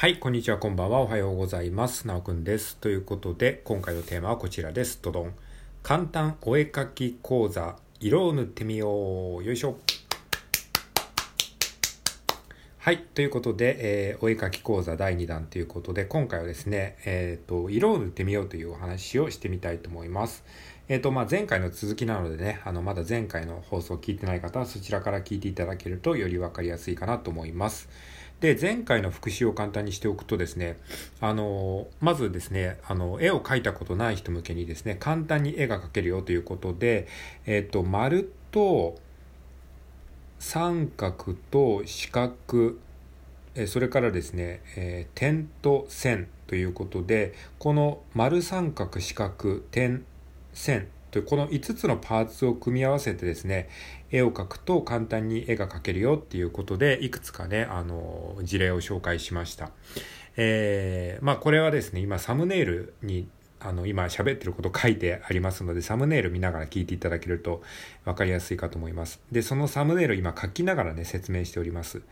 [0.00, 2.06] はい、こんにちは、こんばんは、おはようございます。
[2.06, 2.76] なおくんです。
[2.76, 5.02] ということで、今回のテーマはこちらです。
[5.02, 5.34] どどん。
[5.82, 9.42] 簡単お絵かき講座、色を塗ってみよう。
[9.42, 9.76] よいしょ。
[12.78, 12.98] はい。
[12.98, 20.44] ということで、えーお絵かき講座第2弾ということで、今回はですね、えっ、と、色を塗ってみようというお話をしてみたいと思います。
[20.88, 27.88] えっ、と、まあ、前回の続きなのでね、あの、まだ前回の放送を聞いてない方はそちらから聞いていただけるとよりわかりやすいかなと思います。
[28.40, 30.76] で、前回の復習を簡単にしておくとですね、
[31.20, 37.08] あの、まずですね、あの、絵を描いたことない人向けにですね、簡単に絵が描けるよということで、
[37.46, 38.96] えっ、と、丸と、
[40.38, 42.76] 三角と四角、
[43.66, 50.04] それからですね、えー点と線ということで、この丸三角四角点
[50.52, 53.68] 線というこの5つのパーツを組み合わせてですね、
[54.10, 59.70] 絵を描くと簡単に絵が描けるよっていうことで、いくつかね、あの、事例を紹介しました。
[60.36, 63.28] えーまあこれはですね、今サムネイルに
[63.60, 67.62] あの、今喋ってること書いてありますので、サムネイル見ながら聞いていただけると
[68.04, 69.20] 分かりやすいかと思います。
[69.32, 72.02] で、そのサムネイル今書きながらね、説明しております。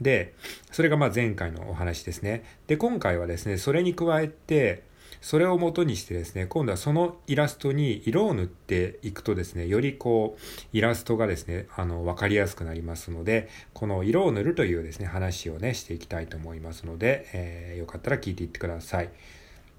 [0.00, 0.34] で、
[0.72, 2.44] それがまあ前回のお話ですね。
[2.66, 4.82] で、今回はですね、それに加えて、
[5.20, 19.10] それを元にしてですね、今度はそのイラストに色を塗っていくとですね、よりこう、イラストがですね、あの、わかりやすくなりますので、この色を塗るというですね、話をね、していきたいと思いますので、えーよかったら聞いていってください。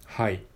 [0.05, 0.54] はい。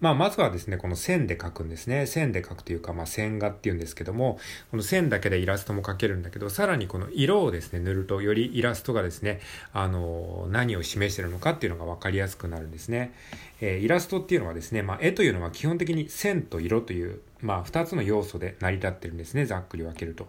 [0.00, 2.06] まあ、まずはですね、この線で描くんですね。
[2.06, 4.38] 線で描くというか、まあ、線画っていうんですけども、
[4.70, 9.40] この線だけでイラストも描けるんだけど、さらにこの色をですね、塗ると、よりイラストがですね、
[9.74, 13.12] あの、何を示してるのかっていうのが分かりやすくなるんですね。
[13.60, 20.28] えーイラストっていうのはですね、まあ、絵というのは基本的に線と色という、まあ、二つの要素で成り立ってるんですね、ざっくり分けると。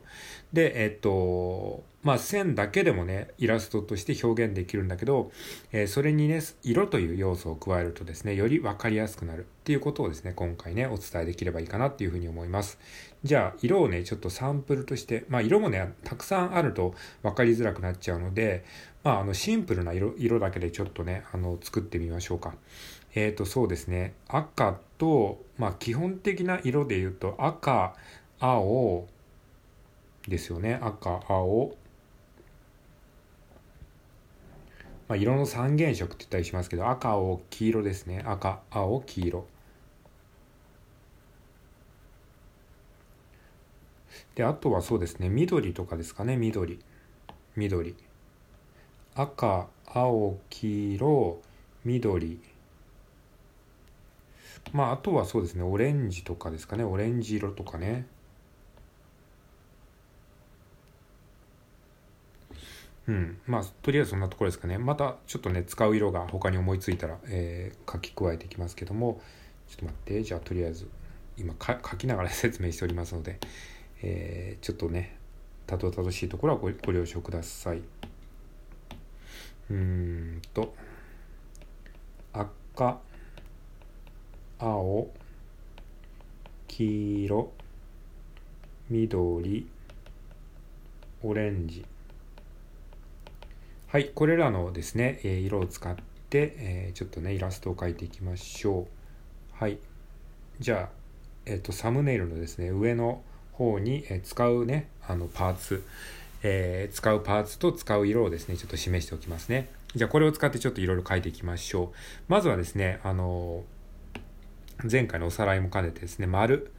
[0.53, 5.31] で、えっと、まあ、線だけでもね、イラストとして表現できるんだけど、
[5.71, 12.79] えーそれにね、色という要素を加えるとですね、より分かりやすくなるっていうことをですね、今回ね、お伝えできればいいかなっていうふうに思います。
[13.23, 18.63] じゃあ、色をね、ちょっとサンプルとして、まあ、色もね、たくさんあると分かりづらくなっちゃうので、
[19.03, 22.55] まあ、あの、シンプルな色、色だけでちょっとね、あの、作ってみましょうか。
[23.13, 27.95] えーと、そうですね、赤と、まあ、基本的な色で言うと、赤、
[28.39, 29.07] 青、
[30.27, 30.79] ですよね。
[30.81, 31.75] 赤、青、
[35.07, 38.23] まあ、色の三原色って言ったりしますけど、赤、青、黄色ですね。
[38.25, 39.45] 赤、青、黄色。
[44.35, 46.79] で、あとはそうですね、緑とかですかね、緑。
[47.55, 47.95] 緑。
[49.15, 51.41] 赤、青、黄色、
[51.85, 52.39] 緑。
[54.73, 58.05] まあ、あとはそうですね、オレンジとかですかね、オレンジ色とかね。
[63.07, 63.37] うん。
[63.47, 64.77] まあ、とりあえずそんなところですかね。
[64.77, 69.21] また、ちょっとね、使う色が他に思いついたら、えー書き加えていきますけども、
[69.67, 70.87] ちょっと待って、じゃあ、とりあえず、
[71.37, 73.39] 今か、書きながら説明しておりますので、
[74.03, 75.17] えーちょっとね、
[75.67, 77.79] たどたどしいところはごご了承ください。
[77.79, 80.73] うーんと、
[82.33, 82.99] 赤、
[84.63, 85.09] 青、
[86.67, 87.51] 黄色、
[88.91, 89.67] 緑、
[91.23, 91.83] オレンジ。
[93.87, 95.95] はい、これらのですね、え色を使っ
[96.29, 98.85] て、えちょっとね、イラストを描いていきましょう。
[99.53, 99.79] はい。
[100.59, 100.95] じゃあ、
[101.47, 103.23] えっ、と、サムネイルのですね、上の
[103.53, 105.83] 方に、え使うね、あの、パーツ、
[106.43, 109.71] えー使うパーツと使う色をですね、ちょっと示しておきますね。
[109.95, 111.95] じゃあ、これを使ってちょっといろいろ描いていきましょう。
[112.27, 113.63] まずはですね、あの
[114.89, 116.71] 前回のおさらいも兼ねてですね、丸、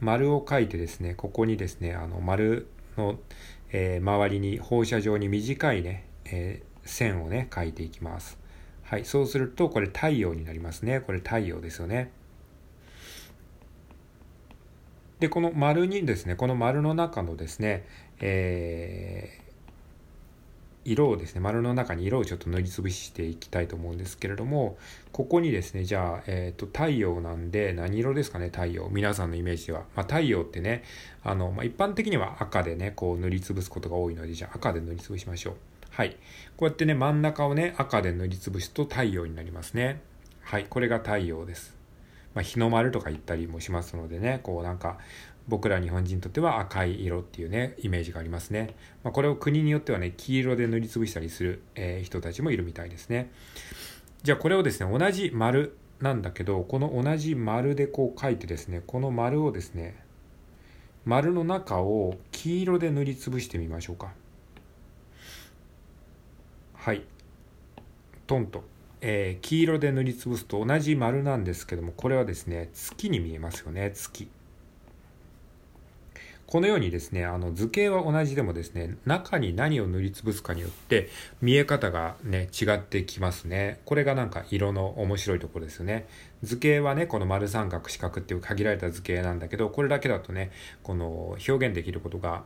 [0.00, 3.18] 丸を描いてですね、ここにですね、あの、丸の、
[3.72, 8.38] えー周りに放射状に短いね、えー線をね、描いていきます。
[8.82, 11.00] はい、そうすると、これ太陽になりますね。
[11.00, 12.10] これ太陽ですよね。
[15.20, 17.86] で、この丸にですね、この丸の中のですね、
[18.20, 19.49] えー
[20.92, 24.76] 色をですね、丸の中に色をちょっと塗りつぶしていきたいと思うんですけれども、
[25.12, 28.88] ここにですね、じゃあ、えっ、と、太陽なんで、何色ですかね、太陽。
[28.90, 29.84] 皆さんのイメージでは。
[29.94, 30.82] まあ、太陽ってね、
[31.22, 35.54] あの、まあ、一般的には赤でね、こう塗りつぶすことが多いので、じゃあ赤で塗りつぶしましょう。
[35.90, 36.16] はい。
[36.56, 40.00] こうやってね、真ん中をね、赤で塗りつぶすと太陽になりますね。
[40.42, 40.66] はい。
[40.68, 41.80] これが太陽です。
[42.34, 44.98] まあ、日の丸とか言ったりもしますのでね、こうなんか、
[45.50, 48.76] 僕ら日本人にとっては赤い色っていうね、イメージがありますね。
[49.02, 53.32] まあ、これを国によってはね、黄色で塗りつぶしたりする、えー人たちもいるみたいですね。
[54.22, 59.96] じゃあこれをですね、同じ丸なんだけど、この同じ丸でこう書いてですね、この丸をですね、
[61.04, 64.12] 丸の中を黄色で塗りつぶしてみましょうか。
[66.74, 67.02] はい。
[68.28, 68.62] トンと、
[69.00, 74.28] えー、黄色で塗りつぶすと同じ丸なんですけども、これはですね、月に見えますよね、月。
[76.50, 81.08] このようにですね、あの図形は同じでもですね、中に何を塗りつぶすかによって
[81.40, 83.78] 見え方がね、違ってきますね。
[83.84, 86.08] これがなんか色の面白いところですよね。
[86.42, 90.50] 図形はね、この丸三角四角っていう限られた図形なんだけど、これだけだとね、
[90.82, 92.42] この表現できることが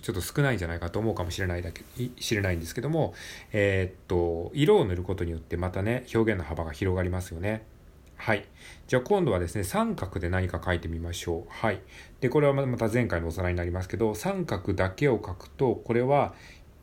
[0.00, 1.82] ちょっと少ないんじゃないかと思うかもしれないだけ、
[2.18, 3.12] 知れないんですけども、
[3.52, 7.66] えー、っと、色を塗ることによってまたね、表現の幅が広がりますよね。
[8.18, 8.44] はい。
[8.88, 11.44] じゃあ今度はですね、三角で何か書いてみましょう。
[11.48, 11.80] はい。
[12.20, 16.34] で、これはまた前回のおさらいになりますけど、三角だけを書くと、これは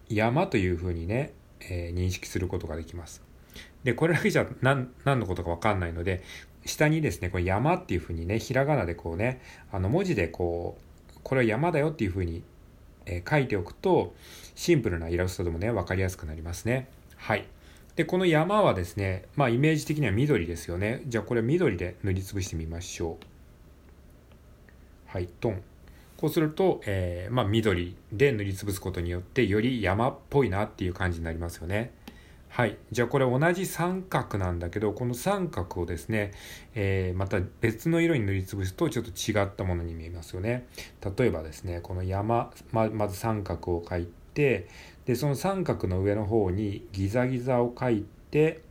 [0.08, 3.22] 山というふうにね、えー、認識することができます。
[3.84, 6.24] で、これだけじゃ何何のことかわかんないので、
[6.66, 9.42] 下にですね、これ山っていうふうにね、ひらがなでこうね、
[9.72, 10.78] あの文字でこ
[11.16, 12.44] う、これは山だよっていうふうに、
[13.06, 14.16] えー、書いておくと、
[14.56, 16.88] シンプルなイラストでもね、わかりやすくなりますね。
[17.18, 17.46] はい。
[17.96, 21.02] で、この山はですね、まあイメージ的には緑ですよね。
[21.08, 23.26] じゃあこれ緑で塗りつぶしてみましょう。
[25.08, 25.62] はい、トン。
[26.18, 31.94] こうすると、えー、まあ緑で塗りつぶすことによってより山っぽいなっていう感じになりますよね。
[32.50, 32.78] はい。
[32.92, 36.32] じゃあこれ同じ三角なんだけど、この三角をですね、
[36.74, 40.68] えー、また別の色に塗りつぶすとちょっと違ったものに見えますよね。
[41.18, 44.68] 例えばですね、この山、ままず三角を描いて、で
[45.16, 48.62] その三角の上の方にギザギザを描いて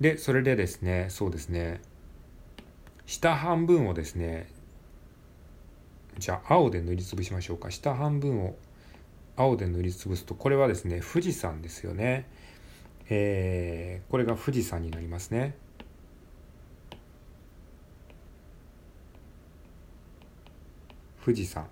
[0.00, 1.80] でそれでですねそうですね
[3.06, 4.48] 下半分をですね
[6.18, 7.70] じゃあ青で塗りつぶしましょうか。
[7.70, 8.54] 下半分を
[9.36, 12.28] 青で塗りつぶすとこれはですね富士山ですよね。
[13.08, 15.56] えー、これが富士山になりますね。
[21.24, 21.66] 富士山。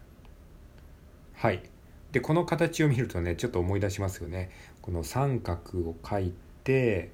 [1.34, 1.62] はい。
[2.12, 4.50] でこの形を見るとねちょっと思い出しますよね。
[4.82, 7.10] この三角を描いて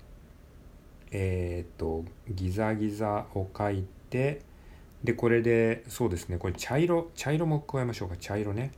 [1.11, 4.43] えっ、とギザギザを描いて
[5.05, 8.17] でこれでそうですねこれ茶色茶色も加えましょうか。
[8.17, 8.73] 茶色ね。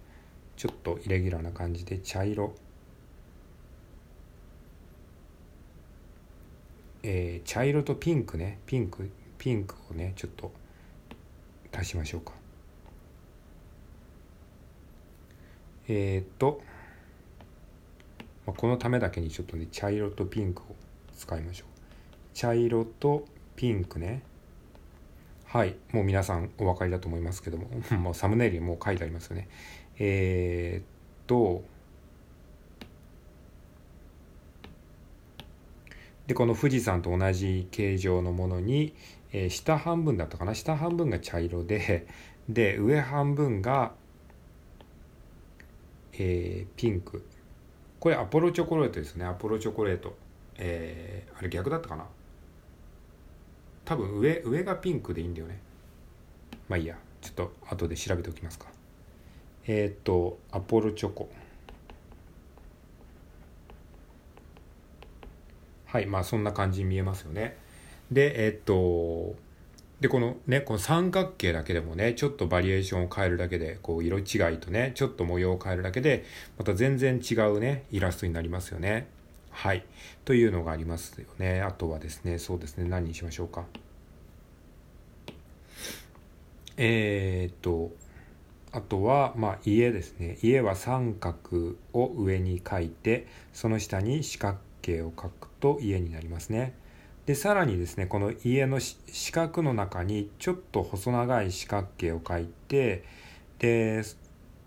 [0.56, 2.54] ちょっとイレギュラーな感じで茶色。
[7.02, 8.58] えー、茶色とピンクね。
[8.66, 10.52] ピンクピンクをねちょっと
[11.72, 12.39] 足しましょうか。
[15.92, 16.60] えー、っと、
[18.46, 20.76] まあ、このためだけにちょっとね、茶色とピンクを
[21.16, 21.68] 使いましょう。
[22.32, 23.24] 茶色と
[23.56, 24.22] ピンクね。
[25.46, 25.74] はい。
[25.90, 27.66] もう皆さんお分かりだと思いますけども、
[27.98, 29.48] もうサムネイルにもう書いてありますよね。
[29.98, 30.84] えー、っ
[31.26, 31.64] と、
[36.28, 38.94] で、この富士山と同じ形状のものに、
[39.32, 40.54] えー、下半分だったかな？
[40.54, 42.06] 下半分が茶色で、
[42.48, 43.92] で、上半分が
[46.22, 47.24] えー、ピンク。
[47.98, 49.24] これアポロチョコレートですね。
[49.24, 50.14] アポロチョコレート。
[50.58, 52.04] えー、あれ逆だったかな？
[53.86, 55.58] 多分上上がピンクでいいんだよね。
[56.68, 56.98] まあいいや。
[57.22, 58.66] ちょっと後で調べておきますか。
[59.66, 61.30] えー、っとアポロチョコ。
[65.86, 67.56] はいまあそんな感じに見えますよね。
[68.10, 69.36] でえー、っと
[70.00, 76.24] で、このね、この三角形だけでもね、ちょっとバリエーションを変えるだけで、こう色違いとね、ちょっと模様を変えるだけで、
[76.58, 79.08] また全然違うね、イラストになりますよね。
[79.50, 79.84] はい。
[80.24, 81.60] というのがありますよね。
[81.60, 83.64] あとはですね、そうですね、何にしましょうか。
[86.78, 87.90] えー、っと、
[88.72, 90.38] あとは、まあ、家ですね。
[90.42, 96.72] 家は三角を上に書いて、その下に四角形を書くと家になりますね。
[97.26, 103.04] でさらにですねこの家の四角の中にちょっと細長い四角形を描いて
[103.58, 104.02] で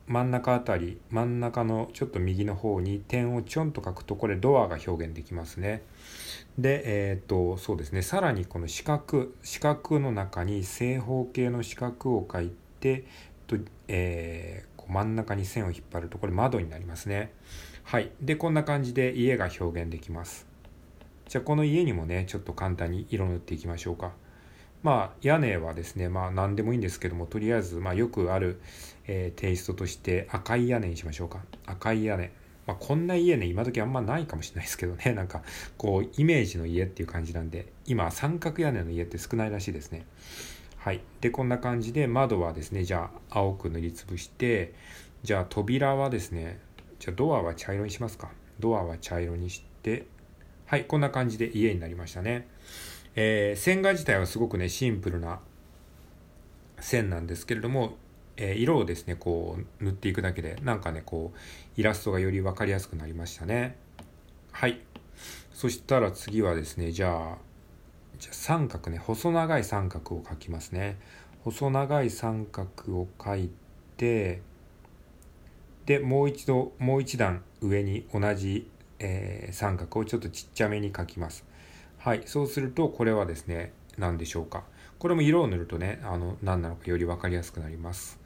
[0.08, 5.82] 真ん中あたり真ん中のちょっと右の方に点をちょんと書くとこれドアが表現できますね。
[6.58, 13.06] でえっ、とそうですねさらにこの四角四角の中に正方形の四角を書いて
[13.48, 13.58] と、
[13.88, 17.32] えー、こう真ん中に線を引っ張るとこれ窓になりますね。
[17.84, 18.12] はい。
[18.22, 20.53] でこんな感じで家が表現できます。
[21.28, 24.12] じゃあこの家にもねちょっと簡単に色塗っていきましょうか
[24.82, 28.60] まあ屋根はですねまあ何でもいいんですけどもとりあえずまあよくある、
[29.08, 32.32] えー、テイストとして赤い屋根にしましょうか赤い屋根
[32.66, 35.44] まあ、こんな家ね、今時あんまないかもしれないですけどね、 なんか、
[35.78, 40.06] こう、イメージの家っていう感じなんで、今、三角屋根の家って少ないらしいですね。
[40.78, 41.02] はい。
[41.22, 44.74] で、こんな感じで、窓はですね、じゃあ、青く塗りつぶして、
[45.24, 46.60] じゃあ、扉はですね、
[47.00, 48.32] じゃあ、ドアは茶色にしますか。
[48.60, 50.06] ドアは茶色にして、
[50.74, 52.48] はい、こんな感じで家になりましたね。
[53.14, 55.40] えー、線画自体はすごくね、シンプルな
[56.80, 57.94] 線なんですけれども、
[58.38, 63.78] えー、色をですね、こう塗っていくだけで、なんかね、こう、イラストがより分かりやすくなりましたね。
[64.52, 64.82] はい。
[65.54, 67.38] そしたら次はですね、じゃあ、
[68.18, 70.98] じゃあ三角ね、細長い三角を描きますね。
[71.44, 73.52] 細長い三角を描い
[73.98, 74.42] て、
[75.86, 78.72] で、もう一度、もう一段上に同じ、
[79.04, 81.46] えー、三角をちょっとちっちゃめに描きます。
[82.00, 84.64] はい、そうすると、これはですね、何でしょうか。
[84.98, 88.20] これも色を塗るとね、あの、何なのかより分かりやすくなります。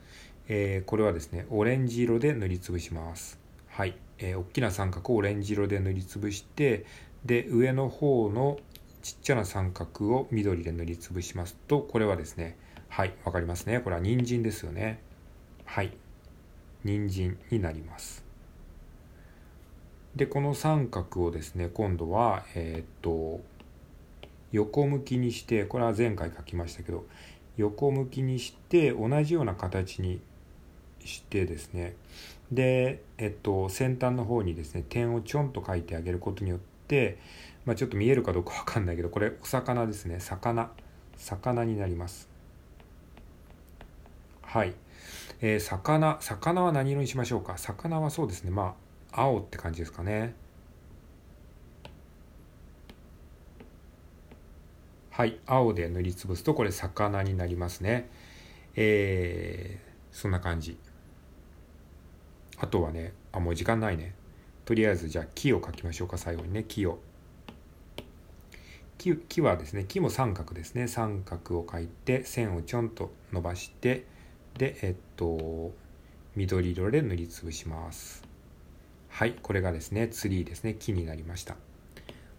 [0.48, 3.38] えー、これはですね、オレンジ色で塗りつぶします。
[3.68, 6.86] はい、えー、大きな三角をオレンジ色で塗りつぶして、
[7.24, 8.58] で、上の方の
[9.02, 12.56] ちっちゃな三角を緑で塗りつぶしますと、これはですね、
[12.88, 13.80] はい、わかりますね。
[13.80, 15.00] これは人参ですよね。
[15.64, 15.96] はい、
[16.84, 18.27] 人参になります。
[20.16, 23.40] で、この三角をですね、今度は、えー、っと、
[24.52, 27.06] 横向きにして、これは前回書きましたけど、
[27.56, 30.20] 横向きにして同じような形に
[31.04, 31.96] してですね
[32.52, 37.18] で、えっと、先端の方にですね点をちょんと書いてあげることによって、
[37.64, 40.70] まあ、ちょっと見えるかどうかわかんないけどこれお魚ですね魚
[41.16, 42.28] 魚になります。
[44.42, 44.72] はい、
[45.40, 47.58] えー、魚魚は何色にしましょうか？
[47.58, 48.74] 魚はそうですねまあ
[49.12, 50.34] 青って感じですかね
[55.18, 58.08] はい、青で塗りつぶすとこれ魚になりますね。
[58.76, 60.78] えー、そんな感じ。
[62.56, 64.14] あとはね、あ、もう時間ないね。
[64.64, 67.00] とりあえずじゃあ木を描きましょうか、最後にね、木を。
[68.96, 70.86] 木木はですね、木も三角ですね。
[70.86, 74.04] 三角を描いて、線をちょんと伸ばして、
[74.56, 75.72] で、えっと、
[76.36, 78.27] 緑色で塗りつぶします。
[79.18, 81.56] はい、これがですね、ツリーですね、木になりました。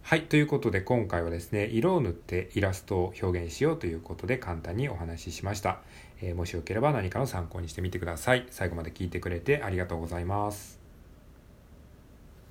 [0.02, 0.22] はい。
[0.22, 5.82] ということで今回はですね、色を塗ってイラストを表現しようということで簡単にお話ししました。
[6.22, 8.48] えー、もしよければ何かの参考にしてみてください。
[8.50, 10.79] 最後まで聞いてくれてありがとうございます。